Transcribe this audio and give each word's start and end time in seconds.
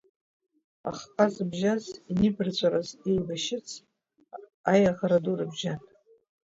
Ахҟа 0.89 1.25
зыбжьаз, 1.33 1.83
инибарҵәараз 2.11 2.89
еибашьырц, 3.09 3.69
аиаӷара 4.71 5.17
ду 5.23 5.35
рыбжьан. 5.39 5.79